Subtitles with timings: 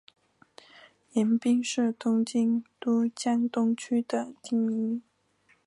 [1.11, 4.99] 盐滨是东京都江东区的町名。